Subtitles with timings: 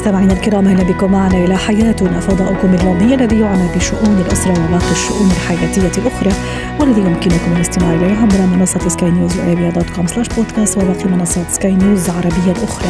[0.00, 2.20] مستمعينا الكرام أهلا بكم معنا إلى حياتنا.
[2.20, 6.32] فضاؤكم اليومي الذي يعنى بشؤون الأسرة وباقي الشؤون الحياتية الأخرى
[6.80, 11.50] والذي يمكنكم الاستماع إليه عبر منصة سكاي نيوز Arabia dot com slash podcast وباقي منصات
[11.50, 12.88] سكاي نيوز العربية الأخرى.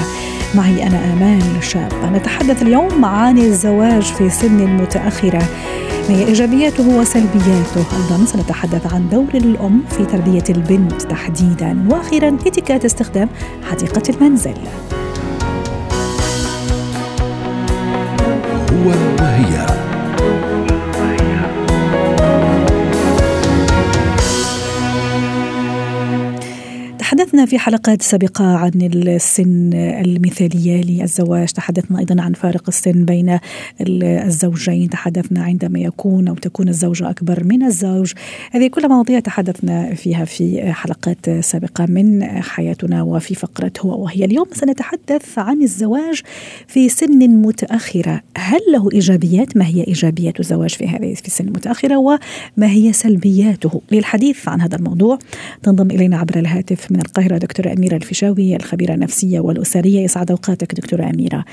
[0.54, 1.92] معي أنا آمال شاب.
[2.12, 5.42] نتحدث اليوم عن الزواج في سن متأخرة.
[6.08, 11.86] ما هي إيجابياته وسلبياته؟ أيضا سنتحدث عن دور الأم في تربية البنت تحديدا.
[11.88, 13.28] وأخيرا اتيكات استخدام
[13.70, 14.54] حديقة المنزل.
[27.40, 31.48] تحدثنا في حلقات سابقة عن السن المثالية للزواج.
[31.48, 33.38] تحدثنا أيضا عن فارق السن بين
[33.80, 38.12] الزوجين تحدثنا عندما يكون أو تكون الزوجة أكبر من الزوج.
[38.52, 44.46] هذه كل مواضيع تحدثنا فيها في حلقات سابقة من حياتنا وفي فقرة هو وهي اليوم
[44.52, 46.20] سنتحدث عن الزواج
[46.66, 48.20] في سن متأخرة.
[48.36, 53.82] هل له إيجابيات؟ ما هي إيجابيات الزواج في هذه في السن المتأخرة وما هي سلبياته؟
[53.92, 55.18] للحديث عن هذا الموضوع
[55.62, 61.10] تنضم إلينا عبر الهاتف من القاهرة دكتورة أميرة الفيشاوي الخبيرة النفسية والأسرية يسعد أوقاتك دكتورة
[61.10, 61.44] أميرة.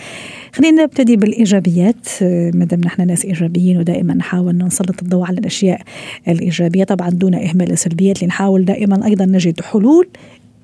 [0.54, 2.08] خلينا نبتدي بالإيجابيات.
[2.54, 5.82] ما دام نحن ناس إيجابيين ودائما نحاول نسلط الضوء على الأشياء
[6.28, 10.08] الإيجابية طبعا دون إهمال السلبيات لنحاول دائما أيضا نجد حلول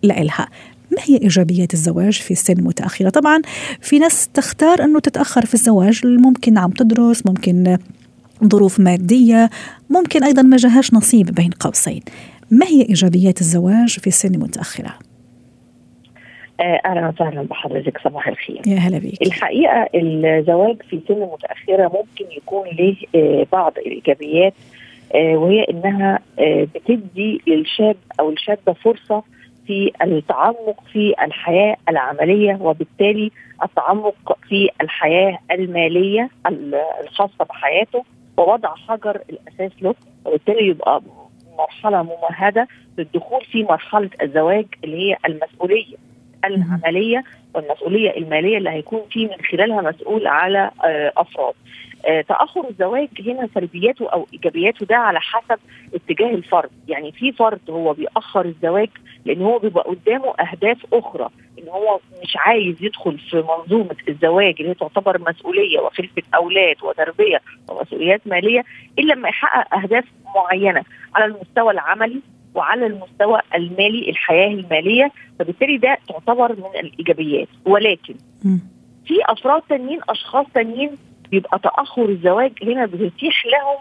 [0.04, 0.48] لإلها.
[0.92, 3.42] ما هي إيجابيات الزواج في سن متأخرة طبعا
[3.82, 7.78] في ناس تختار أنه تتأخر في الزواج ممكن عم تدرس ممكن
[8.44, 9.50] ظروف مادية
[9.90, 12.02] ممكن أيضا ما جاهاش نصيب بين قوسين.
[12.52, 14.94] ما هي إيجابيات الزواج في السن المتأخرة؟
[16.60, 22.68] أهلا وسهلا بحضرتك صباح الخير يا هلا بيك الحقيقة الزواج في سن متأخرة ممكن يكون
[22.68, 24.54] له آه، بعض الإيجابيات
[25.16, 29.24] آه، وهي إنها آه، بتدي للشاب أو الشابة فرصة
[29.68, 33.32] في التعمق في الحياة العملية وبالتالي
[33.64, 36.30] التعمق في الحياة المالية
[37.04, 38.04] الخاصة بحياته
[38.38, 41.02] ووضع حجر الأساس له وبالتالي يبقى
[41.58, 45.96] مرحلة ممهدة للدخول في مرحلة الزواج اللي هي المسؤولية
[46.46, 47.24] العملية.
[47.54, 51.54] والمسؤوليه المالية اللي هيكون فيه من خلالها مسؤول على آه، أفراد.
[52.06, 55.60] آه، تأخر الزواج هنا سلبياته أو إيجابياته ده على حسب
[55.94, 58.90] اتجاه الفرد، يعني في فرد هو بيأخر الزواج
[59.26, 64.70] لأن هو بيبقى قدامه أهداف أخرى، إن هو مش عايز يدخل في منظومة الزواج اللي
[64.70, 68.64] هي تعتبر مسؤولية وخلفة أولاد وتربية ومسؤوليات مالية
[69.00, 70.04] إلا لما يحقق أهداف
[70.36, 70.84] معينة
[71.16, 72.20] على المستوى العملي
[72.56, 78.16] وعلى المستوى المالي الحياة المالية فبالتالي ده تعتبر من الإيجابيات ولكن.
[79.06, 80.90] في أفراد تانيين أشخاص تانيين
[81.32, 83.78] بيبقى تأخر الزواج هنا بتتيح لهم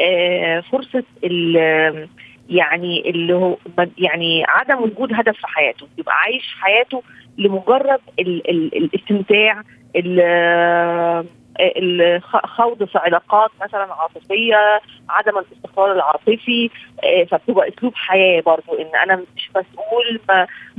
[0.00, 2.08] آه فرصة ال-
[2.50, 3.56] يعني اللي هو
[3.98, 7.02] يعني عدم وجود هدف في حياته يبقى عايش حياته
[7.38, 9.62] لمجرد ال ال الاستمتاع
[9.96, 11.26] ال-
[11.60, 16.70] الخوض في علاقات مثلا عاطفية عدم الاستقرار العاطفي
[17.04, 20.20] آه، فبتبقى أسلوب حياة برضو إن أنا مش مسؤول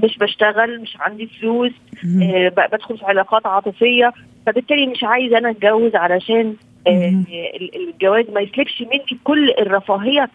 [0.04, 1.72] مش بشتغل مش عندي فلوس.
[2.24, 4.14] آه، بدخل في علاقات عاطفية
[4.46, 6.56] فبالتالي مش عايز أنا أتجوز علشان
[6.88, 7.24] آه،
[7.76, 10.30] الجواز ما يسلبش مني كل الرفاهية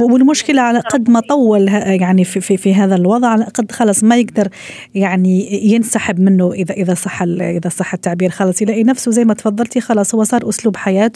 [0.00, 4.16] والمشكلة على قد ما طول يعني في, في, في هذا الوضع على قد خلص ما
[4.16, 4.48] يقدر
[4.94, 8.30] يعني ينسحب منه إذا إذا صح إذا صح التعبير.
[8.30, 11.12] خلص يلاقي نفسه زي ما تفضلتي خلاص هو صار أسلوب حياة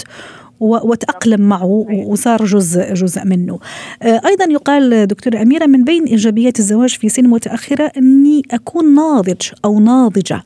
[0.60, 3.58] و- وتأقلم معه وصار جزء جزء منه.
[4.02, 9.40] آه، أيضا يقال دكتورة أميرة من بين إيجابيات الزواج في سن متأخرة أني أكون ناضج
[9.64, 10.42] أو ناضجة.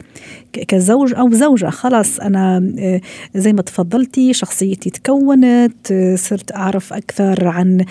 [0.52, 1.66] كزوج أو زوجة.
[1.66, 3.00] خلاص أنا آه،
[3.34, 7.84] زي ما تفضلتي شخصيتي تكونت آه، صرت أعرف أكثر عن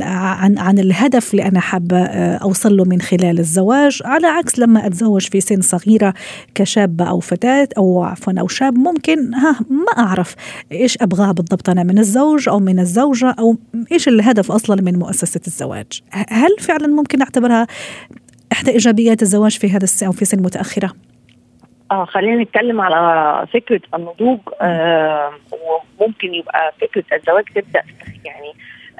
[0.00, 4.00] عن عن الهدف اللي أنا حابة آه، أوصل له من خلال الزواج.
[4.04, 6.14] على عكس لما أتزوج في سن صغيرة
[6.54, 10.34] كشابة أو فتاة أو عفوا أو شاب ممكن ها ما أعرف
[10.72, 13.56] إيش أبغاه بالضبط أنا من الزوج أو من الزوجة أو
[13.92, 16.02] إيش الهدف أصلا من مؤسسة الزواج.
[16.10, 17.66] هل فعلا ممكن نعتبرها
[18.52, 20.92] إحدى إيجابيات الزواج في هذا السن أو في سن متأخرة؟
[21.94, 25.32] آه خلينا نتكلم على فكرة النضوج آه
[26.00, 27.82] وممكن يبقى فكرة الزواج تبدأ
[28.24, 28.52] يعني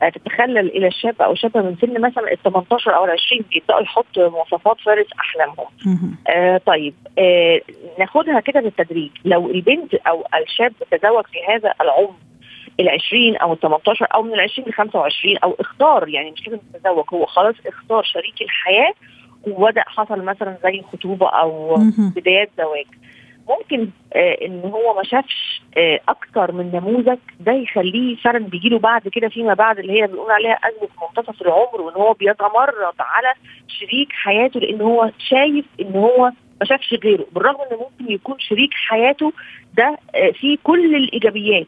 [0.02, 3.80] آه تتخلل إلى الشاب أو الشابة من سن مثلا ال 18 أو ال 20 يبداوا
[3.80, 5.66] يحطوا مواصفات فارس أحلامهم.
[5.86, 6.16] مهم.
[6.28, 7.60] آه طيب آه
[7.98, 12.14] ناخدها كده بالتدريج لو البنت أو الشاب تزوج في هذا العمر
[12.80, 16.46] ال 20 أو ال 18 أو من ال 20 ل 25 أو اختار يعني مش
[16.48, 18.92] لازم يتزوج هو خلاص اختار شريك الحياة
[19.46, 21.76] وبدأ حصل مثلا زي خطوبة أو.
[22.16, 22.86] بدايات زواج
[23.48, 28.78] ممكن آه إن هو ما شافش آه أكتر من نموذج ده يخليه فعلا بيجي له
[28.78, 33.34] بعد كده فيما بعد اللي هي بنقول عليها أزمة منتصف العمر وإن هو بيتمرد على
[33.68, 38.70] شريك حياته لأن هو شايف إن هو ما شافش غيره بالرغم إن ممكن يكون شريك
[38.74, 39.32] حياته
[39.76, 41.66] ده آه فيه كل الإيجابيات.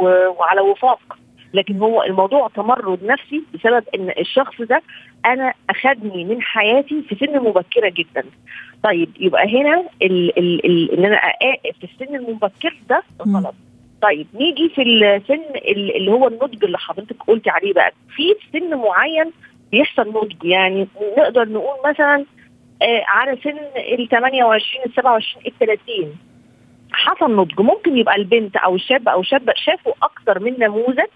[0.00, 1.18] وعلى وفاق
[1.54, 4.82] لكن هو الموضوع تمرد نفسي بسبب إن الشخص ده
[5.26, 8.24] أنا أخدني من حياتي في سن مبكرة جدا.
[8.84, 11.20] طيب يبقى هنا ال ال ال إن أنا
[11.80, 13.02] في السن المبكر ده
[13.36, 13.54] غلط.
[14.02, 15.42] طيب نيجي في السن
[15.96, 17.92] اللي هو النضج اللي حضرتك قلتي عليه بقى.
[18.16, 19.30] في سن معين
[19.72, 20.88] بيحصل نضج يعني
[21.18, 22.24] نقدر نقول مثلا
[22.82, 23.58] آه على سن
[23.98, 26.16] ال 28 ال 27 ال 30
[26.92, 27.60] حصل نضج.
[27.60, 31.06] ممكن يبقى البنت أو الشاب أو الشابه شافوا أكثر من نموذج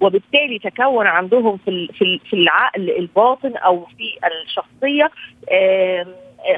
[0.00, 5.10] وبالتالي تكون عندهم في في في العقل الباطن أو في الشخصية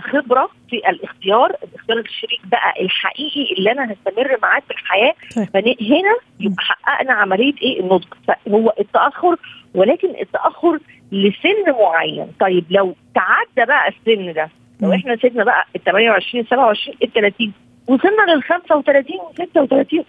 [0.00, 1.52] خبرة في الاختيار.
[1.64, 5.14] الاختيار الشريك بقى الحقيقي اللي أنا هستمر معاه في الحياة.
[5.54, 8.04] فهنا يبقى حققنا عملية إيه؟ النضج.
[8.28, 9.36] فهو التأخر
[9.74, 10.78] ولكن التأخر
[11.12, 12.26] لسن معين.
[12.40, 14.48] طيب لو تعدى بقى السن ده
[14.82, 17.52] لو إحنا سيبنا بقى ال 28 27 ال 30
[17.90, 20.04] وصلنا لل 35 و 36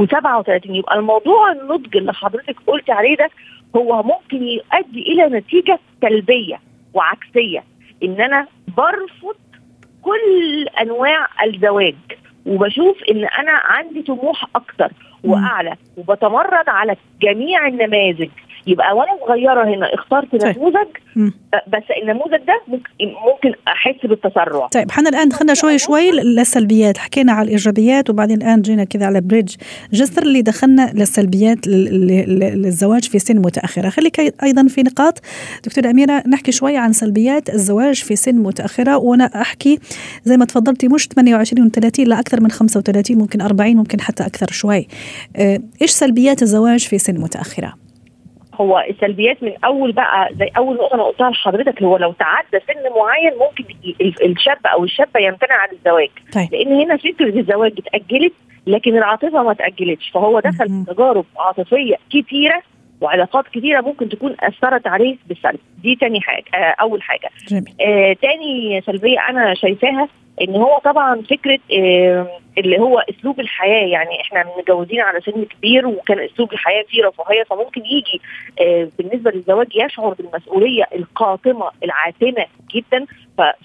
[0.00, 3.30] و37 يبقى الموضوع النضج اللي حضرتك قلتي عليه ده
[3.76, 6.60] هو ممكن يؤدي إلى نتيجة سلبية
[6.94, 7.64] وعكسية.
[8.02, 8.46] إن أنا
[8.76, 9.36] برفض
[10.02, 11.94] كل أنواع الزواج
[12.46, 14.92] وبشوف إن أنا عندي طموح أكتر
[15.24, 18.30] وأعلى وبتمرد على جميع النماذج.
[18.66, 20.88] يبقى وأنا صغيرة هنا اخترت نموذج
[21.66, 22.60] بس النموذج ده
[23.00, 24.66] ممكن أحس بالتسرع.
[24.66, 26.98] طيب إحنا الآن دخلنا شوي شوي للسلبيات.
[26.98, 29.54] حكينا على الإيجابيات وبعدين الآن جينا كذا على بريدج
[29.92, 33.88] جسر اللي دخلنا للسلبيات للزواج في سن متأخرة.
[33.88, 35.20] خليك أيضا في نقاط.
[35.64, 39.78] دكتورة أميرة نحكي شوي عن سلبيات الزواج في سن متأخرة وأنا أحكي
[40.24, 44.26] زي ما تفضلتي مش 28 و 30 لا أكثر من 35 ممكن 40 ممكن حتى
[44.26, 44.88] أكثر شوي.
[45.82, 47.89] إيش سلبيات الزواج في سن متأخرة؟
[48.60, 52.98] هو السلبيات من أول بقى زي أول نقطة أنا قلتها لحضرتك هو لو تعدى سن
[53.00, 53.64] معين ممكن
[54.22, 56.10] الشاب أو الشابة يمتنع عن الزواج.
[56.34, 56.48] طيب.
[56.52, 58.32] لأن هنا فكرة الزواج اتأجلت
[58.66, 62.62] لكن العاطفة ما اتاجلتش فهو دخل في تجارب عاطفية كتيرة
[63.00, 65.58] وعلاقات كتيرة ممكن تكون أثرت عليه بالسلب.
[65.82, 67.30] دي تاني حاجة آه أول حاجة.
[67.48, 67.74] جميل.
[67.80, 70.08] آه تاني سلبية أنا شايفاها
[70.42, 72.26] إن هو طبعا فكرة آه
[72.58, 73.86] اللي هو أسلوب الحياة.
[73.86, 78.20] يعني إحنا متجوزين على سن كبير وكان أسلوب الحياة فيه رفاهية فممكن يجي
[78.60, 83.06] آه بالنسبة للزواج يشعر بالمسؤولية القاتمة العاتمة جدا.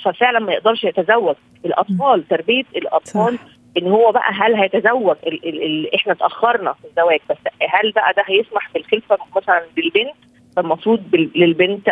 [0.03, 1.35] ففعلا ما يقدرش يتزوج.
[1.65, 3.54] الأطفال تربية الأطفال صح.
[3.77, 7.37] إن هو بقى هل هيتزوج ال ال ال إحنا اتأخرنا في الزواج بس
[7.69, 10.15] هل بقى ده هيسمح بالخلفة مثلا بالبنت
[10.55, 11.01] فالمفروض
[11.35, 11.89] للبنت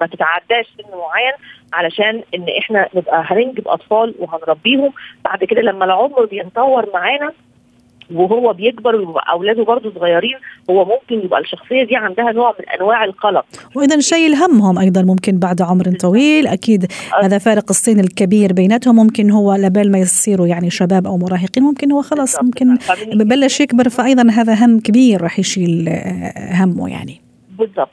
[0.00, 1.32] ما تتعداش سن معين
[1.72, 4.92] علشان إن إحنا نبقى هننجب أطفال وهنربيهم.
[5.24, 7.32] بعد كده لما العمر بيتطور معانا
[8.14, 10.36] وهو بيكبر ويبقى أولاده برضه صغيرين
[10.70, 13.44] هو ممكن يبقى الشخصية دي عندها نوع من أنواع القلق.
[13.74, 16.86] وإذا شيء همهم أيضا ممكن بعد عمر طويل أكيد
[17.22, 21.92] هذا فارق السن الكبير بيناتهم ممكن هو لبال ما يصيروا يعني شباب أو مراهقين ممكن
[21.92, 22.78] هو خلاص ممكن
[23.12, 25.88] ببلش يكبر فايضا هذا هم كبير راح يشيل
[26.52, 27.20] همه يعني.
[27.58, 27.88] بالضبط.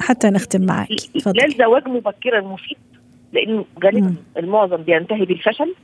[0.00, 0.88] حتى نختم معك.
[1.26, 2.78] لا الزواج مبكرا مفيد
[3.32, 5.74] لأنه غالبا المعظم بينتهي بالفشل.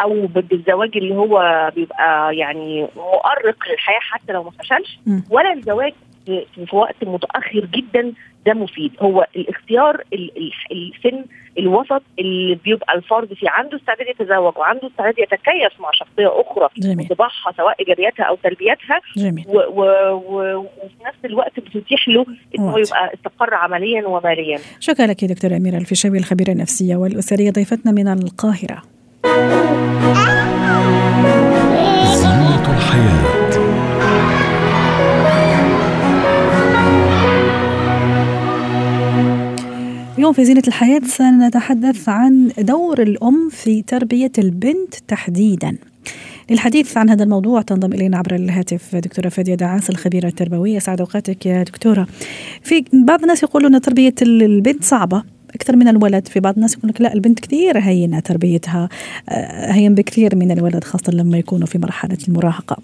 [0.00, 4.98] أو بالزواج اللي هو بيبقى يعني مؤرق للحياة حتى لو ما فشلش.
[5.30, 5.92] ولا الزواج
[6.26, 8.12] في وقت متأخر جدا
[8.46, 10.52] ده مفيد هو الاختيار ال- ال-
[10.96, 11.24] السن
[11.58, 17.08] الوسط اللي بيبقى الفرد فيه عنده استعداد يتزوج وعنده استعداد يتكيف مع شخصية أخرى جميل.
[17.08, 19.00] طباعها سواء إيجابياتها أو سلبياتها
[19.68, 22.26] وفي نفس الوقت بتتيح له
[22.58, 22.78] إن هو واضح.
[22.88, 28.82] يبقى استقر عمليا وماليا شكرا لك دكتورة أميرة الفيشاوي الخبيرة النفسية والأسرية ضيفتنا من القاهرة
[32.68, 33.50] الحياة.
[40.18, 45.76] اليوم في زينة الحياة سنتحدث عن دور الأم في تربية البنت تحديدا.
[46.50, 50.78] للحديث عن هذا الموضوع تنضم إلينا عبر الهاتف دكتورة فادية دعاس الخبيرة التربوية.
[50.78, 52.06] سعد أوقاتك يا دكتورة.
[52.62, 55.22] في بعض الناس يقولون أن تربية البنت صعبة.
[55.54, 58.88] أكثر من الولد في بعض الناس يقول لك لا البنت كثير هينة تربيتها
[59.28, 62.76] آه، هين بكثير من الولد خاصة لما يكونوا في مرحلة المراهقة.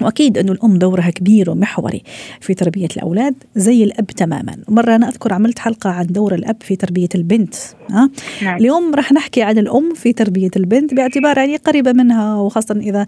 [0.00, 2.02] وأكيد انه الأم دورها كبير ومحوري
[2.40, 4.56] في تربية الأولاد زي الأب تماما.
[4.68, 7.54] مرة أنا أذكر عملت حلقة عن دور الأب في تربية البنت
[7.90, 8.10] ها؟
[8.42, 8.56] نعم.
[8.56, 13.06] اليوم راح نحكي عن الأم في تربية البنت باعتبار يعني قريبة منها وخاصة إذا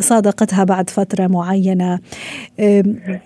[0.00, 1.98] صادقتها بعد فترة معينة.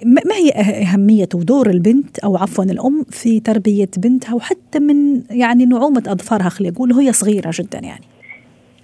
[0.04, 5.66] ما هي أه- أهمية ودور البنت أو عفوا الأم في تربية بنتها؟ وحتى من يعني
[5.66, 8.04] نعومة أظفارها خلينا نقول وهي صغيرة جدا يعني.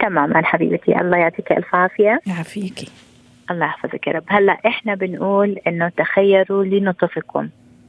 [0.00, 1.00] تماما حبيبتي.
[1.00, 2.20] الله يعطيك ألف عافية.
[2.26, 2.88] يعافيكي
[3.50, 4.24] الله يحفظك يا رب.
[4.26, 7.48] هلا إحنا بنقول إنه تخيروا لنطفكم.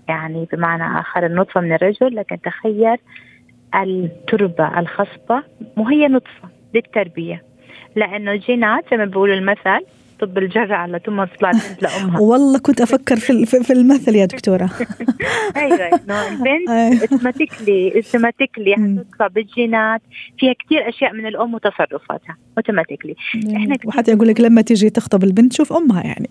[0.10, 2.98] يعني بمعنى آخر النطفة من الرجل لكن تخير
[3.76, 5.44] التربة الخصبة
[5.78, 7.44] وهي نطفة للتربية.
[7.96, 9.86] لأنه الجينات زي ما بيقولوا المثل
[10.20, 12.20] طب الجرة على تمها تطلع البنت لأمها.
[12.30, 14.70] والله كنت أفكر في في المثل يا دكتورة.
[15.56, 20.02] أيوه انه البنت automatically automatically حتطلع بالجينات.
[20.40, 23.16] فيها كثير أشياء من الأم وتصرفاتها اوتوماتيكلي
[23.56, 26.30] إحنا وحتى يقول لك لما تيجي تخطب البنت شوف أمها يعني.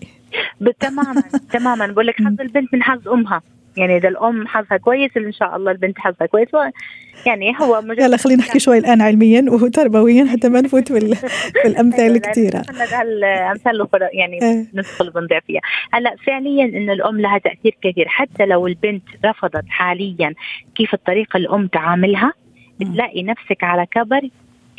[0.79, 1.23] تماما
[1.53, 1.87] تماما.
[1.87, 3.41] بقول لك حظ البنت من حظ أمها.
[3.77, 6.47] يعني إذا الأم حظها كويس إن شاء الله البنت حظها كويس.
[7.25, 10.97] يعني هو مجرد يلا خلينا نحكي شوي الآن علميا وتربويا حتى ما نفوت في,
[11.67, 12.61] الامثال الكثيرة.
[13.01, 14.65] الأمثال يعني إيه.
[14.73, 18.07] ندخل بنضيع فيها هلا فعليا إن الأم لها تأثير كبير.
[18.07, 20.33] حتى لو البنت رفضت حاليا
[20.75, 22.33] كيف الطريقة الأم تعاملها
[22.79, 24.29] بتلاقي نفسك على كبر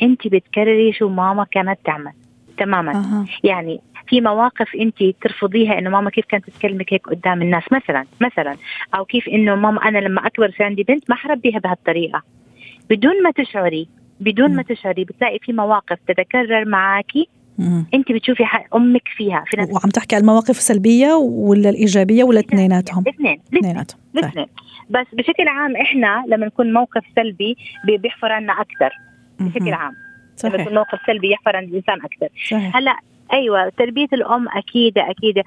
[0.01, 2.11] أنت بتكرري شو ماما كانت تعمل
[2.57, 2.91] تماما.
[2.91, 3.25] أه.
[3.43, 8.55] يعني في مواقف انت ترفضيها انه ماما كيف كانت تكلمك هيك قدام الناس مثلا مثلا
[8.95, 12.21] أو كيف إنه ماما أنا لما أكبر في عندي بنت ما حربيها بهالطريقة.
[12.89, 13.87] بدون ما تشعري
[14.19, 17.27] بدون ما تشعري بتلاقي في مواقف تتكرر معاكي
[17.93, 18.43] انت بتشوفي
[18.75, 23.41] أمك فيها في وعم تحكي عن المواقف السلبية ولا الإيجابية ولا اثنيناتهم؟ الاثنين
[24.15, 24.45] الاثنين
[24.89, 28.89] بس بشكل عام إحنا لما نكون موقف سلبي بيحفر عنا أكثر
[29.39, 29.93] بشكل عام.
[30.35, 30.53] صحيح.
[30.53, 32.77] لما يكون موقف سلبي يحفر عند الإنسان أكثر صحيح.
[32.77, 32.99] هلأ
[33.33, 35.43] أيوه تربيه الأم أكيد أكيد.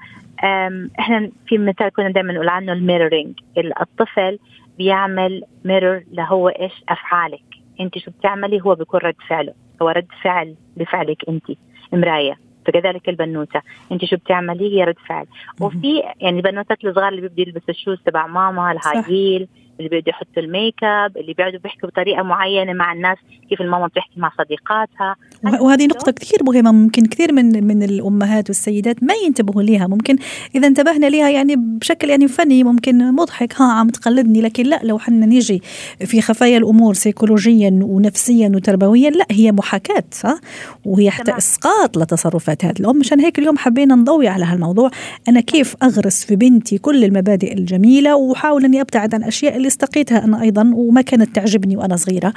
[0.99, 3.39] إحنا في مثال كنا دائما نقول عنه ال mirroring.
[3.81, 4.39] الطفل
[4.77, 7.43] بيعمل mirror لهو إيش؟ أفعالك.
[7.79, 9.53] أنت شو بتعملي؟ هو بيكون رد فعله.
[9.81, 11.45] هو رد فعل لفعلك أنت.
[11.93, 13.61] مرايه فكذلك البنوتة.
[13.91, 15.25] أنت شو بتعملي؟ هي رد فعل.
[15.61, 19.47] وفي يعني البنوتات الصغار اللي بيبدوا يلبسوا ال shoes تبع ماما الهاي
[19.81, 23.17] اللي بيقعدوا يحطوا الميك اب اللي بيقعدوا بيحكوا بطريقة معينة مع الناس
[23.49, 25.15] كيف الماما بتحكي مع صديقاتها.
[25.59, 30.15] وهذه نقطة كثير مهمة ممكن كثير من من الأمهات والسيدات ما ينتبهوا لها ممكن
[30.55, 34.99] إذا انتبهنا لها يعني بشكل يعني فني ممكن مضحك ها عم تقلدني لكن لا لو
[34.99, 35.61] حنا نيجي
[36.05, 40.41] في خفايا الأمور سيكولوجيا ونفسيا وتربويا لا هي محاكاة ها
[40.85, 44.91] وهي حتى إسقاط لتصرفات هذه الأم مشان هيك اليوم حبينا نضوي على هالموضوع.
[45.29, 50.23] أنا كيف أغرس في بنتي كل المبادئ الجميلة وأحاول أني أبتعد عن أشياء اللي استقيتها
[50.23, 52.33] أنا أيضا وما كانت تعجبني وأنا صغيرة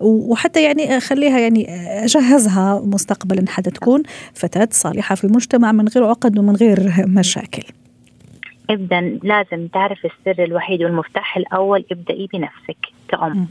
[0.00, 1.66] وحتى يعني أخليها يعني
[2.04, 4.02] أجهزها مستقبلا حتى تكون
[4.34, 7.62] فتاة صالحة في المجتمع من غير عقد ومن غير مشاكل
[8.70, 13.46] ابدا لازم تعرف السر الوحيد والمفتاح الأول ابدأي بنفسك كأم م.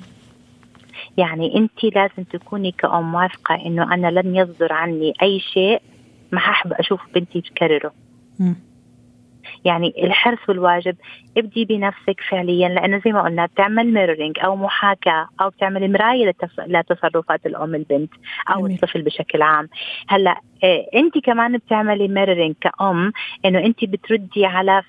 [1.18, 5.82] يعني أنت لازم تكوني كأم واثقة إنه أنا لن يصدر عني أي شيء
[6.32, 7.94] ما ححب أشوف بنتي تكرره
[8.40, 8.54] م.
[9.66, 10.96] يعني الحرص والواجب
[11.38, 17.46] ابدي بنفسك فعليا لأنه زي ما قلنا بتعمل mirroring أو محاكاة أو بتعمل مراية لتصرفات
[17.46, 18.12] الأم البنت
[18.50, 18.68] أو.
[18.68, 19.68] الطفل بشكل عام.
[20.08, 23.12] هلأ إيه انت كمان بتعملي mirroring كأم
[23.46, 24.84] إنه انت بتردي على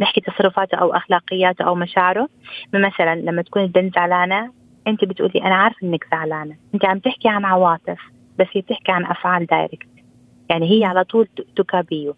[0.00, 2.28] نحكي تصرفاته أو اخلاقياته أو مشاعره.
[2.74, 4.52] مثلا لما تكون البنت زعلانة
[4.86, 6.56] انت بتقولي أنا عارفة إنك زعلانة.
[6.74, 7.98] انت عم تحكي عن عواطف
[8.38, 9.88] بس هي بتحكي عن أفعال direct
[10.50, 12.12] يعني هي على طول تكابي.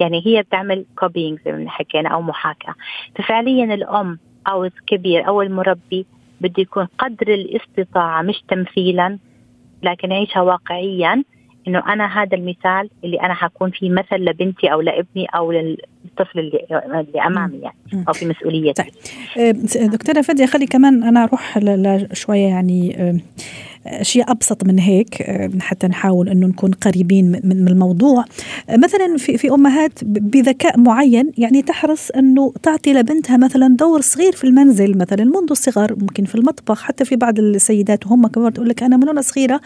[0.00, 2.74] يعني هي بتعمل copying زي ما حكينا أو محاكاة.
[3.16, 6.06] ففعليا الأم أو الكبير أو المربي
[6.40, 9.18] بده يكون قدر الاستطاعة مش تمثيلا
[9.82, 11.24] لكن يعيشها واقعيا
[11.68, 16.66] إنه أنا هذا المثال اللي أنا حكون فيه مثل لبنتي أو لابني أو للطفل اللي,
[17.00, 18.82] اللي أمامي يعني أو في مسؤوليتي.
[18.82, 19.56] طيب.
[19.90, 21.58] دكتورة فديه خلي كمان أنا أروح
[22.12, 22.96] شوية يعني
[23.86, 28.24] اشياء أبسط من هيك آه، حتى نحاول إنه نكون قريبين من الموضوع.
[28.70, 34.32] آه، مثلا في في أمهات بذكاء معين يعني تحرص إنه تعطي لبنتها مثلا دور صغير
[34.32, 38.68] في المنزل مثلا منذ الصغر ممكن في المطبخ حتى في بعض السيدات وهم كبار تقول
[38.68, 39.60] لك أنا من وأنا صغيرة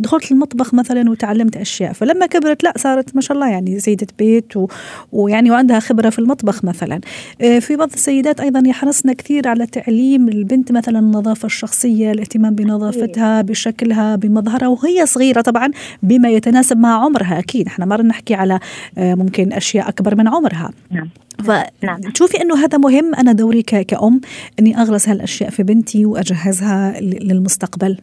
[0.00, 4.56] دخلت المطبخ مثلا وتعلمت أشياء فلما كبرت لا صارت ما شاء الله يعني سيده بيت
[4.56, 4.66] و
[5.12, 7.00] ويعني وعندها خبرة في المطبخ مثلا.
[7.40, 13.42] آه، في بعض السيدات أيضا يحرصن كثير على تعليم البنت مثلا النظافة الشخصية الاهتمام بنظافتها
[13.62, 15.70] بشكلها بمظهرها وهي صغيرة طبعا
[16.02, 17.38] بما يتناسب مع عمرها.
[17.38, 18.58] أكيد إحنا ما نحكي على
[18.98, 20.70] آه، ممكن أشياء أكبر من عمرها.
[20.90, 21.08] نعم.
[21.38, 22.46] فتشوفي نعم.
[22.46, 23.14] إنه هذا مهم.
[23.14, 24.20] أنا دوري كأم
[24.60, 27.98] إني أغرس هالأشياء في بنتي وأجهزها للمستقبل.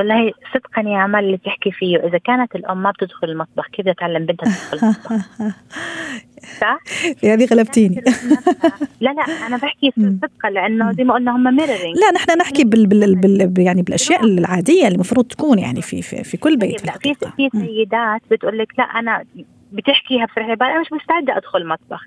[0.00, 3.92] والله صدقا يا عمال اللي بتحكي فيه إذا كانت الأم ما بتدخل المطبخ كيف بدها
[3.94, 5.26] تعلم بنتها تدخل المطبخ؟
[6.60, 6.78] صح؟
[7.24, 8.04] هذه غلبتيني.
[9.00, 9.92] لا لا أنا بحكي
[10.22, 14.24] صدقا لأنه زي ما قلنا هم mirroring لا نحن نحكي بال, بال, بال يعني بالأشياء
[14.24, 18.58] العادية اللي المفروض تكون يعني في في, في كل بيت لا في في سيدات بتقول
[18.58, 19.24] لك لا أنا
[19.72, 22.06] بتحكيها بصراحه أنا مش مستعدة أدخل مطبخ.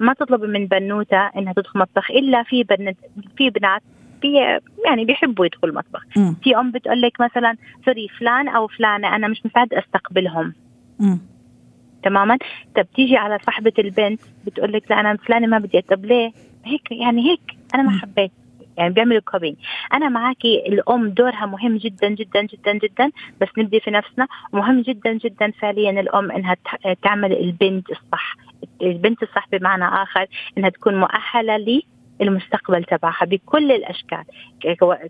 [0.00, 2.98] ما تطلب من بنوتة إنها تدخل مطبخ إلا في بنت
[3.36, 3.82] في بنات
[4.22, 4.34] بي
[4.86, 6.04] يعني بيحبوا يدخلوا المطبخ.
[6.16, 6.36] مم.
[6.42, 10.54] في أم بتقول لك مثلا sorry فلان أو فلانة أنا مش مستعد أستقبلهم.
[10.98, 11.18] مم.
[12.02, 12.38] تماما؟
[12.76, 15.80] طب تيجي على صاحبة البنت بتقول لك لا أنا فلانة ما بدي.
[15.80, 16.32] طب ليه؟
[16.64, 17.56] هيك يعني هيك.
[17.74, 17.98] أنا ما.
[17.98, 18.32] حبيت.
[18.76, 19.56] يعني بيعملوا كوبينج
[19.92, 23.10] أنا معاكي الأم دورها مهم جدا جدا جدا جدا
[23.40, 24.26] بس نبدي في نفسنا.
[24.52, 26.56] ومهم جدا جدا فعليا الأم إنها
[27.02, 28.36] تعمل البنت الصح.
[28.82, 30.26] البنت الصح بمعنى آخر
[30.58, 31.56] إنها تكون مؤهلة
[32.20, 34.24] للمستقبل تبعها بكل الأشكال.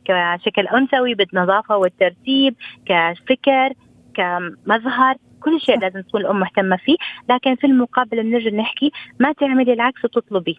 [0.04, 2.54] كشكل أنثوي بالنظافة والترتيب
[2.86, 3.72] كفكر
[4.14, 5.80] كمظهر كل شيء.
[5.80, 6.96] لازم تكون الأم مهتمة فيه.
[7.30, 10.58] لكن في المقابل بنرجع نحكي ما تعملي العكس وتطلبي.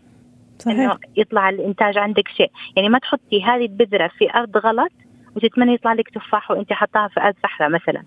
[0.59, 0.79] صحيح.
[0.79, 2.51] إنه يطلع الإنتاج عندك شيء.
[2.75, 4.91] يعني ما تحطي هذه البذرة في أرض غلط
[5.35, 8.03] وتتمنى يطلع لك تفاح وأنت حطاها في أرض صحراء مثلا.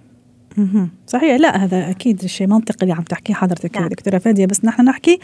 [1.06, 3.88] صحيح لا هذا أكيد شيء منطقي اللي عم تحكيه حضرتك نعم.
[3.88, 5.18] دكتورة فادية بس نحن نحكي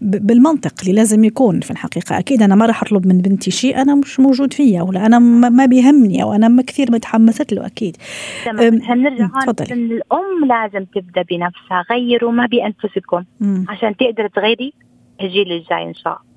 [0.00, 3.94] بالمنطق اللي لازم يكون في الحقيقة أكيد أنا ما راح أطلب من بنتي شيء أنا
[3.94, 7.96] مش موجود فيا ولا أنا ما بيهمني أو أنا ما كثير متحمست له أكيد
[8.44, 13.24] تمام هنرجع هون الأم لازم تبدأ بنفسها غيروا ما بأنفسكم.
[13.68, 14.72] عشان تقدر تغيري
[15.20, 16.33] الجيل الجاي إن شاء الله.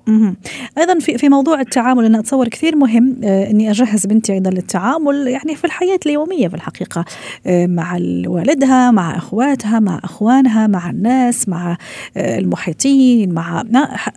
[0.78, 5.28] أيضا في في موضوع التعامل أنا أتصور كثير مهم آه، إني أجهز بنتي أيضا للتعامل
[5.28, 7.04] يعني في الحياة اليومية في الحقيقة
[7.46, 11.76] آه، مع ال- والدها مع أخواتها مع أخوانها مع الناس مع
[12.16, 13.64] آه، المحيطين مع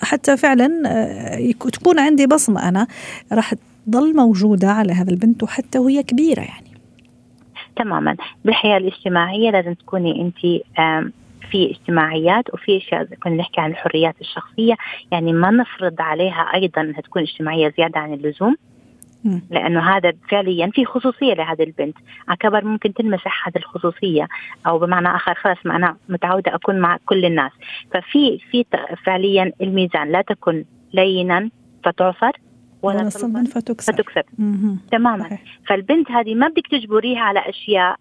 [0.01, 0.67] حتى فعلا
[1.73, 2.87] تكون عندي بصمة أنا
[3.31, 3.53] راح
[3.87, 6.71] تضل موجودة على هذا البنت وحتى وهي كبيرة يعني.
[7.75, 8.15] تماما.
[8.45, 10.61] بالحياة الاجتماعية لازم تكوني انت
[11.51, 14.73] في اجتماعيات وفي أشياء كنا نحكي عن الحريات الشخصية
[15.11, 18.55] يعني ما نفرض عليها أيضا إنها تكون اجتماعية زيادة عن اللزوم.
[19.49, 24.27] لأنه هذا فعليا في خصوصية لهذه البنت على كبر ممكن تنمسح هذه الخصوصية
[24.67, 27.51] أو بمعنى آخر خلاص ما أنا متعودة أكون مع كل الناس
[27.93, 28.65] ففي في
[29.05, 31.49] فعليا الميزان لا تكن لينا
[31.83, 32.31] فتعصر
[32.81, 34.79] ولا صلبا فتكسر فتكسب مهم.
[34.91, 35.41] تماما صحيح.
[35.67, 37.95] فالبنت هذه ما بدك تجبريها على أشياء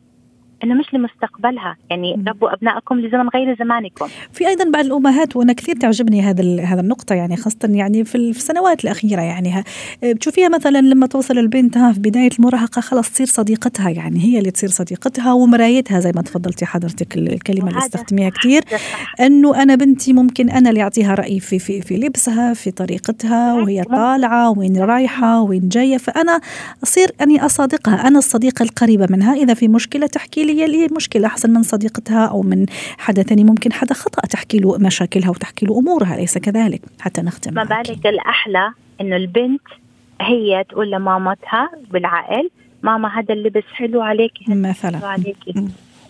[0.64, 2.24] إنه مش لمستقبلها يعني.
[2.28, 7.14] ربوا أبنائكم لزمن غير زمانكم في أيضا بعض الأمهات وأنا كثير تعجبني هذا هذا النقطة
[7.14, 9.64] يعني خاصة يعني في ال- في السنوات الأخيرة يعني ها
[10.04, 14.50] بتشوفيها مثلا لما توصل البنت ها في بداية المراهقة خلاص تصير صديقتها يعني هي اللي
[14.50, 18.62] تصير صديقتها ومرايتها زي ما تفضلتي حضرتك ال- الكلمة اللي استخدميها كثير.
[19.20, 23.82] إنه أنا بنتي ممكن أنا اللي أعطيها رايي في في في لبسها في طريقتها وهي.
[23.84, 26.40] طالعة وين رايحة وين جاية فأنا
[26.82, 31.26] أصير أني أصادقها أنا الصديقة القريبة منها إذا في مشكلة تحكي لي اللي هي المشكلة
[31.26, 32.66] احسن من صديقتها أو من
[32.98, 37.54] حدا ثاني ممكن حدا خطأ تحكي له مشاكلها وتحكي له أمورها أليس كذلك حتى نختم
[37.54, 37.64] ما.
[37.64, 39.62] بالك الأحلى إنه البنت
[40.20, 42.50] هي تقول لمامتها بالعقل
[42.82, 45.54] ماما هذا اللبس حلو عليكي حلو مثلا عليكي.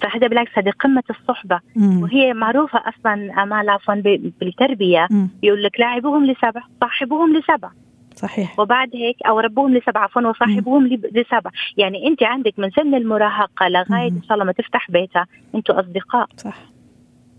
[0.02, 2.02] فهذا بالعكس هذه قمة الصحبة مم.
[2.02, 5.28] وهي معروفة أصلا امال عفوا ب- بالتربية مم.
[5.42, 7.70] يقول لك لاعبوهم لسبع صاحبوهم لسبع
[8.22, 8.60] صحيح.
[8.60, 13.68] وبعد هيك أو ربوهم لسبع عفوا وصاحبوهم لب- لسبع يعني أنت عندك من سن المراهقة
[13.68, 14.08] لغاية.
[14.08, 16.26] إن شاء الله ما تفتح بيتها أنتوا أصدقاء.
[16.36, 16.56] صح.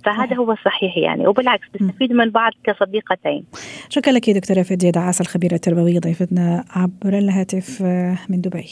[0.06, 0.38] فهذا صحيح.
[0.38, 1.28] هو الصحيح يعني.
[1.28, 3.44] وبالعكس بتستفيدوا من بعض كصديقتين.
[3.90, 8.68] شكرا لك دكتورة فدية دعاس الخبيرة التربوية ضيفتنا عبر الهاتف آه، من دبي.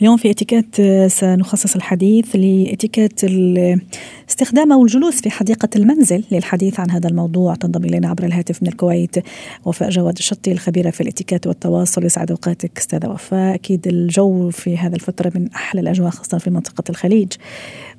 [0.00, 6.90] اليوم في اتيكيت آه، سنخصص الحديث لاتيكيت الاستخدام أو الجلوس في حديقة المنزل للحديث عن
[6.90, 7.54] هذا الموضوع.
[7.54, 9.16] تنضم إلينا عبر الهاتف من الكويت
[9.64, 13.54] وفاء جواد الشطي الخبيره في الاتيكيت والتواصل يسعد أوقاتك أستاذة وفاء.
[13.54, 17.32] أكيد الجو في هذا الفترة من أحلى الأجواء خاصة في منطقة الخليج.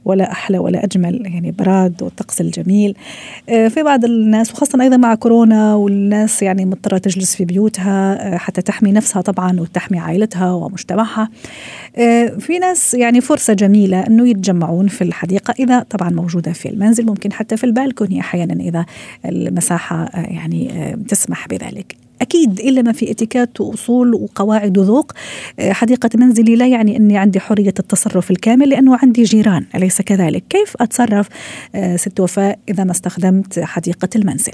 [0.06, 2.96] ولا أحلى ولا أجمل يعني براد والطقس الجميل.
[3.50, 8.38] آه، في بعض الناس وخاصة أيضا مع كورونا والناس يعني مضطرة تجلس في بيوتها آه،
[8.38, 11.30] حتى تحمي نفسها طبعا وتحمي عائلتها ومجتمعها.
[11.98, 17.06] آه، في ناس يعني فرصة جميلة أنه يتجمعون في الحديقة إذا طبعا موجودة في المنزل
[17.06, 18.86] ممكن حتى في البالكوني أحيانا إذا
[19.26, 22.01] المساحة يعني تسمح بذلك.
[22.22, 25.12] أكيد إلا ما في اتيكات وأصول وقواعد وذوق.
[25.60, 30.44] آه، حديقة منزلي لا يعني أني عندي حرية التصرف الكامل لأنه عندي جيران أليس كذلك؟
[30.50, 31.30] كيف أتصرف؟
[31.76, 34.54] آه، ست وفاء إذا ما استخدمت حديقة المنزل؟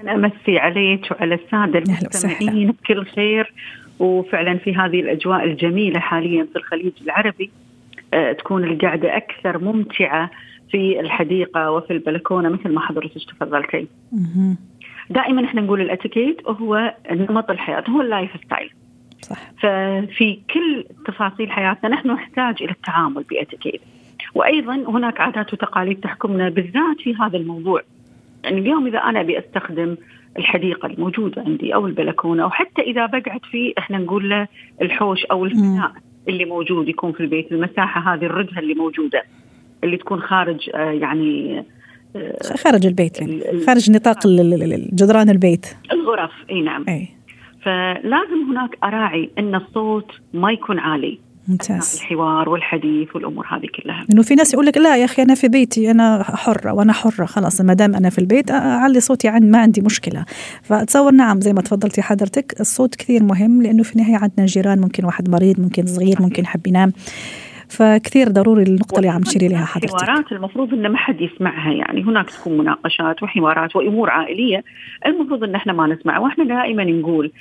[0.00, 1.78] أنا أمسي عليك وعلى السادة.
[1.78, 3.52] المستمعين بكل خير.
[3.98, 7.50] وفعلا في هذه الأجواء الجميلة حاليا في الخليج العربي
[8.14, 10.30] آه، تكون القعدة أكثر ممتعة
[10.70, 13.86] في الحديقة وفي البلكونة مثل ما حضرتك تفضلتي.
[15.10, 18.70] دائما إحنا نقول الاتيكيت هو نمط الحياة هو ال lifestyle.
[19.22, 19.52] صح.
[19.58, 23.80] ففي كل تفاصيل حياتنا نحن نحتاج إلى التعامل باتيكيت.
[24.34, 27.82] وأيضا هناك عادات وتقاليد تحكمنا بالذات في هذا الموضوع.
[28.44, 29.96] يعني اليوم إذا أنا أبي أستخدم
[30.38, 34.48] الحديقة الموجودة عندي أو البلكونة أو حتى إذا بقعد في إحنا نقول له
[34.82, 35.92] الحوش أو الفناء
[36.28, 39.22] اللي موجود يكون في البيت المساحة هذه الردهه اللي موجودة
[39.84, 41.64] اللي تكون خارج آه، يعني
[42.64, 43.42] خارج البيت يعني.
[43.66, 44.26] خارج نطاق
[44.92, 45.66] جدران البيت.
[45.92, 46.84] الغرف إي نعم.
[46.88, 47.08] أي.
[47.62, 51.18] فلازم هناك أراعي إن الصوت ما يكون عالي.
[51.48, 52.00] ممتاز.
[52.02, 54.06] الحوار والحديث والأمور هذه كلها.
[54.12, 57.24] إنه في ناس يقول لك لا يا أخي أنا في بيتي أنا حرة وأنا حرة
[57.24, 60.24] خلاص ما دام أنا في البيت أعلي صوتي عن ما عندي مشكلة.
[60.62, 65.04] فأتصور نعم زي ما تفضلتي حضرتك الصوت كثير مهم لأنه في النهاية عندنا جيران ممكن
[65.04, 66.92] واحد مريض ممكن صغير ممكن حب ينام.
[67.70, 70.04] فكثير ضروري النقطة اللي عم تشيري لها حضرتك.
[70.04, 74.64] حوارات المفروض أن ما حد يسمعها يعني هناك تكون مناقشات وحوارات وأمور عائلية.
[75.06, 77.32] المفروض أن إحنا ما نسمعها وإحنا دائما نقول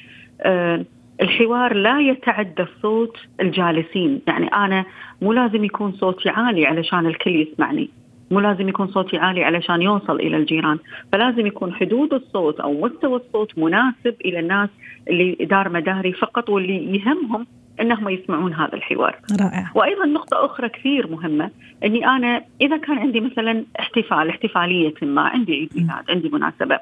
[0.42, 0.86] آه
[1.22, 4.22] الحوار لا يتعدى الصوت الجالسين.
[4.28, 4.86] يعني أنا
[5.22, 7.90] مو لازم يكون صوتي عالي علشان الكل يسمعني.
[8.32, 10.78] مو لازم يكون صوتي عالي علشان يوصل إلى الجيران.
[11.12, 14.70] فلازم يكون حدود الصوت أو مستوى الصوت مناسب إلى الناس
[15.10, 17.48] اللي دار مداري فقط واللي يهمهم
[17.82, 19.16] إنهم يسمعون هذا الحوار.
[19.42, 19.72] رائع.
[19.76, 21.52] وأيضا نقطة أخرى كثير مهمة
[21.84, 26.80] إني أنا إذا كان عندي مثلا احتفال احتفالية ما عندي عيد ميلاد عندي مناسبة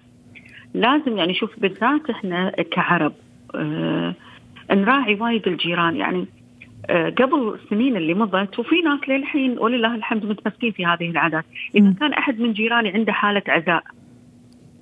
[0.73, 3.13] لازم يعني شوف بالذات إحنا كعرب
[3.55, 4.13] آه
[4.71, 6.25] نراعي وايد الجيران يعني
[6.89, 11.93] آه قبل السنين اللي مضت وفي ناس للحين ولله الحمد متمسكين في هذه العادات، إذا
[11.99, 13.83] كان أحد من جيراني عنده حالة عزاء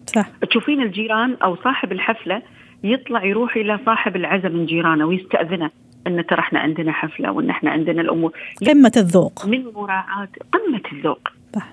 [0.06, 0.28] صح.
[0.50, 2.42] تشوفين الجيران أو صاحب الحفلة
[2.84, 5.70] يطلع يروح إلى صاحب العزاء من جيرانه ويستأذنه.
[6.08, 8.32] إن ترى إحنا عندنا حفلة وإن إحنا عندنا الأمور.
[8.68, 9.46] قمة الذوق.
[9.46, 11.28] من مراعاة قمة الذوق.
[11.56, 11.68] صح.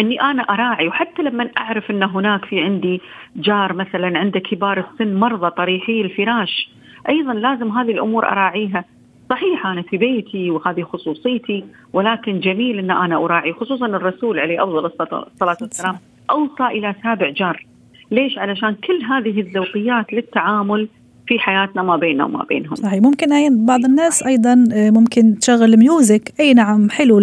[0.00, 3.00] إني أنا أراعي وحتى لما أعرف إن هناك في عندي
[3.36, 6.70] جار مثلا عنده كبار السن مرضى طريحي الفراش
[7.08, 8.84] أيضا لازم هذه الأمور أراعيها.
[9.30, 14.86] صحيح أنا في بيتي وهذه خصوصيتي ولكن جميل إن أنا أراعي خصوصا الرسول عليه أفضل
[14.86, 15.96] الصلاه والسلام
[16.30, 17.66] أوصى إلى سابع جار.
[18.10, 20.88] ليش؟ علشان كل هذه الذوقيات للتعامل
[21.28, 22.74] في حياتنا ما بيننا وما بينهم.
[22.74, 23.02] صحيح.
[23.02, 27.18] ممكن أي بعض الناس أيضا آه، ممكن تشغل ميوزك أي نعم حلو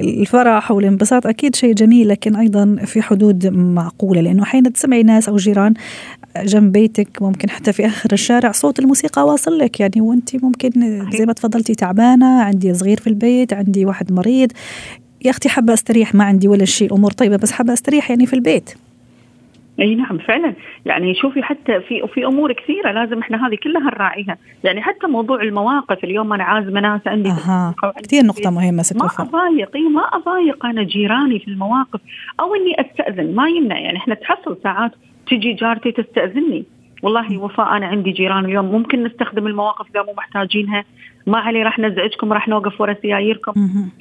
[0.00, 1.26] الفرح والانبساط.
[1.26, 5.74] أكيد شيء جميل لكن أيضا في حدود معقولة لأنه حين تسمعي ناس أو جيران
[6.36, 9.80] جنب بيتك ممكن حتى في آخر الشارع صوت الموسيقى واصل لك.
[9.80, 10.70] يعني وأنت ممكن
[11.10, 14.52] زي ما تفضلتي تعبانة عندي صغير في البيت عندي واحد مريض.
[15.24, 16.94] يا أختي حابة أستريح؟ ما عندي ولا شيء.
[16.94, 18.70] أمور طيبة بس حابة أستريح يعني في البيت.
[19.82, 20.54] إي نعم فعلا.
[20.86, 24.38] يعني شوفي حتى في في أمور كثيرة لازم إحنا هذه كلها نراعيها.
[24.64, 27.74] يعني حتى موضوع المواقف اليوم أنا عازمه ناس عندي أها.
[28.02, 32.00] كثير نقطة مهمة ست ما أضايق إي ما أضايق أنا جيراني في المواقف
[32.40, 33.78] أو إني أستأذن ما يمنع.
[33.78, 34.92] يعني إحنا تحصل ساعات
[35.26, 36.64] تجي جارتي تستأذني.
[37.02, 40.84] والله وفاء أنا عندي جيران اليوم ممكن نستخدم المواقف إذا مو محتاجينها.
[41.26, 43.52] ما علي راح نزعجكم راح نوقف ورا سياييركم.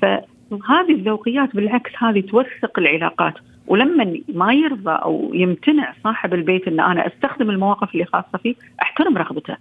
[0.02, 3.34] فهذه الذوقيات بالعكس هذه توثق العلاقات.
[3.72, 9.18] ولما ما يرضى أو يمتنع صاحب البيت إن أنا أستخدم المواقف اللي خاصة فيه أحترم
[9.18, 9.58] رغبته.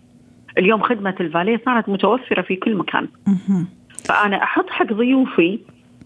[0.58, 3.08] اليوم خدمة الفاليه صارت متوفرة في كل مكان.
[4.04, 5.58] فأنا أحط حق ضيوفي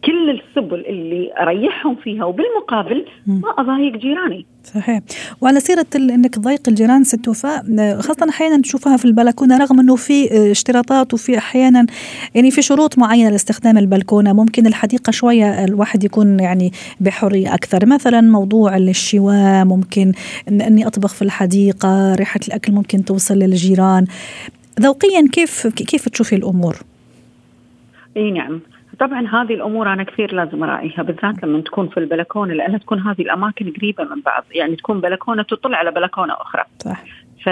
[0.06, 4.46] كل السبل اللي اريحهم فيها وبالمقابل ما أضايق جيراني.
[4.64, 5.00] صحيح.
[5.40, 7.62] وعلى سيرة إنك تضايق الجيران ست وفاء
[8.00, 11.86] خاصة أحيانا تشوفها في البلكونة رغم إنه في اشتراطات وفي أحيانا
[12.34, 17.86] يعني في شروط معينة لاستخدام البلكونة ممكن الحديقة شوية الواحد يكون يعني بحرية أكثر.
[17.86, 20.12] مثلا موضوع الشواء ممكن
[20.48, 24.06] إن إني أطبخ في الحديقة ريحة الأكل ممكن توصل للجيران.
[24.80, 26.76] ذوقيا كيف كيف تشوفي الأمور؟
[28.16, 28.60] إي نعم.
[29.00, 33.22] طبعا هذه الأمور أنا كثير لازم أراعيها بالذات لما تكون في البلكونة لأنها تكون هذه
[33.22, 36.64] الأماكن قريبة من بعض يعني تكون بلكونة تطل على بلكونة أخرى.
[36.78, 37.04] صح.
[37.44, 37.48] ف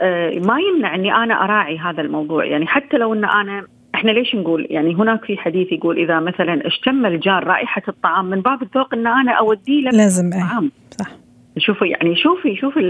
[0.00, 4.34] آه، ما يمنع إني أنا أراعي هذا الموضوع يعني حتى لو إن أنا إحنا ليش
[4.34, 8.94] نقول يعني هناك في حديث يقول إذا مثلا اشتم الجار رائحة الطعام من باب الذوق
[8.94, 11.10] إن أنا أودي له لازم طعام صح.
[11.58, 12.80] شوفي يعني شوفي شوفي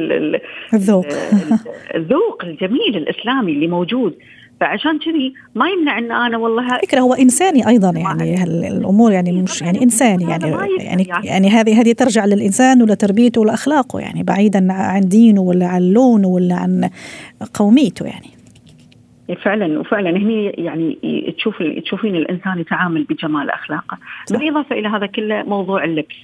[0.74, 1.06] الذوق.
[1.94, 4.14] الذوق الجميل الإسلامي اللي موجود.
[4.60, 9.62] فعشان كذي ما يمنع إن أنا والله فكرة هو إنساني أيضا يعني الأمور يعني مش
[9.62, 15.40] يعني إنساني يعني يعني يعني هذه هذه ترجع للإنسان ولتربيته ولاخلاقه يعني بعيدا عن دينه
[15.40, 16.90] ولا عن لونه ولا عن
[17.54, 18.38] قوميته يعني.
[19.44, 20.98] فعلا وفعلا هني يعني
[21.38, 23.98] تشوف تشوفين الإنسان يتعامل بجمال أخلاقه.
[24.30, 26.16] بالإضافة إلى هذا كله موضوع اللبس.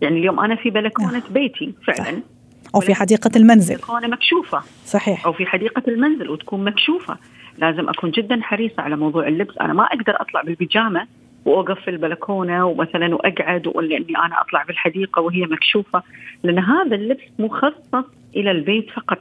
[0.00, 1.32] يعني اليوم أنا في بلكونة آه.
[1.32, 2.04] بيتي فعلا.
[2.04, 2.39] صح.
[2.74, 3.76] أو في حديقة المنزل.
[3.76, 4.62] بلكونه مكشوفة.
[4.84, 5.26] صحيح.
[5.26, 7.16] أو في حديقة المنزل وتكون مكشوفة.
[7.58, 9.58] لازم أكون جدا حريصة على موضوع اللبس.
[9.60, 11.06] أنا ما أقدر أطلع بالبيجامة
[11.44, 16.02] واوقف في البلكونة ومثلا وأقعد ولا إني أنا أطلع بالحديقة وهي مكشوفة.
[16.42, 18.04] لأن هذا اللبس مخصص
[18.36, 19.18] إلى البيت فقط.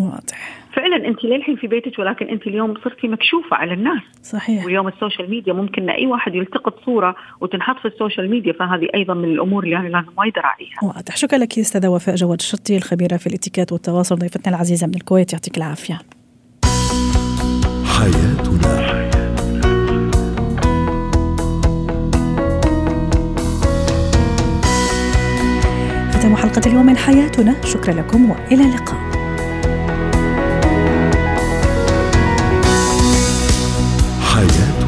[0.00, 0.62] واضح.
[0.72, 4.02] فعلا أنت للحين في بيتك ولكن أنت اليوم صرتي مكشوفة على الناس.
[4.22, 4.64] صحيح.
[4.64, 8.88] واليوم ال social media ممكن أي واحد يلتقط صورة وتنحط في ال social media فهذه
[8.94, 10.76] أيضا من الأمور اللي أنا لازم وايد أراعيها.
[10.82, 11.16] واضح.
[11.16, 15.56] شكرا لك أستاذة وفاء جواد الشطي الخبيرة في الاتيكيت والتواصل ضيفتنا العزيزة من الكويت يعطيك
[15.56, 15.98] العافية.
[17.84, 19.02] حياتنا.
[26.12, 27.62] ختام حلقة اليوم من حياتنا.
[27.64, 29.11] شكرا لكم وإلى اللقاء.
[34.34, 34.81] حياتنا